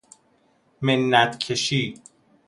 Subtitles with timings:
[0.81, 2.01] منت کشی